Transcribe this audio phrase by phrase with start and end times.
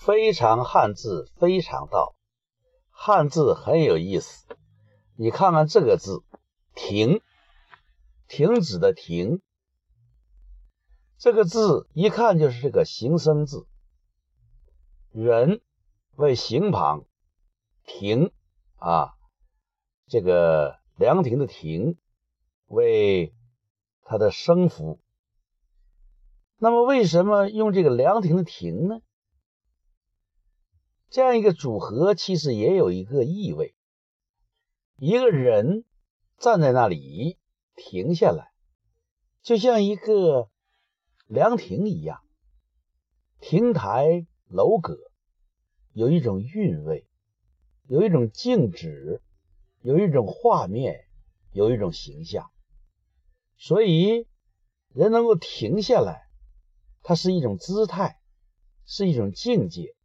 [0.00, 2.14] 非常汉字，非常道。
[2.88, 4.46] 汉字很有意思，
[5.14, 6.24] 你看看这个字
[6.74, 7.20] “停”，
[8.26, 9.42] 停止的“停”，
[11.20, 13.66] 这个字一看就是这个形声字。
[15.12, 15.60] 人
[16.16, 17.04] 为形旁，
[17.84, 18.32] 停
[18.76, 19.12] 啊，
[20.06, 21.98] 这个凉亭的“亭”
[22.68, 23.34] 为
[24.04, 24.98] 它的声符。
[26.56, 29.02] 那么为什么用这个凉亭的“亭”呢？
[31.10, 33.74] 这样一个组合其实也有一个意味：
[34.96, 35.84] 一个人
[36.38, 37.36] 站在那里
[37.74, 38.52] 停下来，
[39.42, 40.48] 就像一个
[41.26, 42.20] 凉亭一样，
[43.40, 44.96] 亭台楼阁，
[45.92, 47.08] 有一种韵味，
[47.88, 49.20] 有一种静止，
[49.82, 51.08] 有一种画面，
[51.50, 52.48] 有一种形象。
[53.58, 54.28] 所以，
[54.94, 56.28] 人能够停下来，
[57.02, 58.20] 它是一种姿态，
[58.84, 59.96] 是一种境界。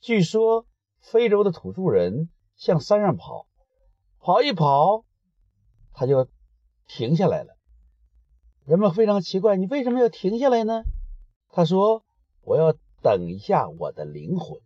[0.00, 0.64] 据说
[1.00, 3.48] 非洲的土著人向山上跑，
[4.20, 5.04] 跑一跑，
[5.92, 6.28] 他就
[6.86, 7.56] 停下来了。
[8.64, 10.84] 人们非常奇怪，你为什么要停下来呢？
[11.48, 12.04] 他说
[12.42, 14.60] ：“我要等一下我的灵魂。”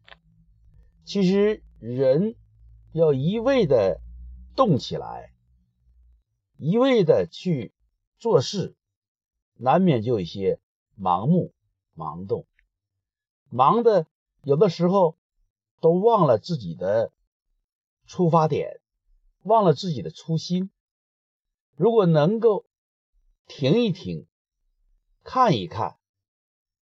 [1.05, 2.37] 其实人
[2.93, 4.01] 要一味的
[4.55, 5.33] 动起来，
[6.59, 7.73] 一味的去
[8.19, 8.77] 做事，
[9.57, 10.61] 难免就有些
[10.99, 11.55] 盲目、
[11.97, 12.47] 盲动、
[13.49, 14.07] 忙的，
[14.43, 15.17] 有的时候。
[15.83, 17.13] 都忘了自己的
[18.07, 18.81] 出发点，
[19.43, 20.71] 忘了自己的初心。
[21.75, 22.65] 如果能够
[23.49, 24.27] 停一停，
[25.25, 25.99] 看一看，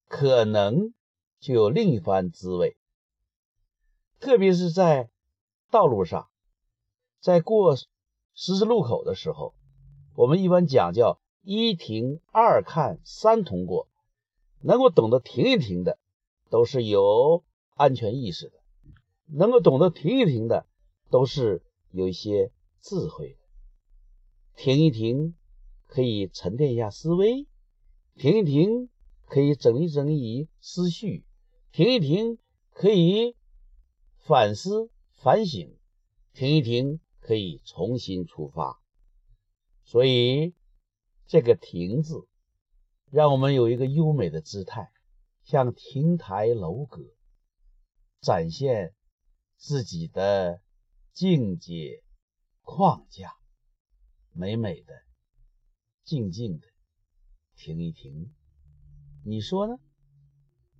[0.07, 0.93] 可能
[1.39, 2.77] 就有另一番滋味。
[4.19, 5.09] 特别是在
[5.71, 6.29] 道路上，
[7.19, 9.55] 在过十字路口的时候，
[10.13, 13.87] 我们一般讲叫一停、二看、三通过。
[14.63, 15.97] 能够懂得停一停的，
[16.51, 18.60] 都是有安全意识的。
[19.33, 20.67] 能够懂得停一停的，
[21.09, 22.51] 都是有一些
[22.81, 23.37] 智慧的。
[24.55, 25.35] 停一停，
[25.87, 27.47] 可以沉淀一下思维；
[28.15, 28.89] 停一停，
[29.25, 31.23] 可以整理整理思绪；
[31.71, 32.37] 停一停，
[32.71, 33.35] 可以
[34.17, 35.77] 反思反省；
[36.33, 38.81] 停一停，可以重新出发。
[39.85, 40.53] 所以，
[41.25, 42.27] 这个“停”字，
[43.09, 44.91] 让我们有一个优美的姿态，
[45.43, 47.01] 像亭台楼阁，
[48.19, 48.93] 展现。
[49.61, 50.59] 自己的
[51.13, 52.03] 境界
[52.63, 53.35] 框架，
[54.33, 55.03] 美美的，
[56.03, 56.67] 静静的，
[57.55, 58.33] 停一停，
[59.23, 59.75] 你说呢？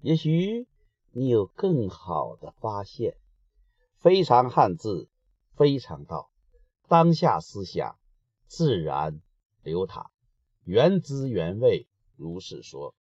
[0.01, 0.67] 也许
[1.11, 3.15] 你有更好的发现。
[3.99, 5.11] 非常汉字，
[5.55, 6.31] 非常道，
[6.87, 7.99] 当下思想
[8.47, 9.21] 自然
[9.61, 10.09] 流淌，
[10.63, 12.95] 原汁原味，如是说。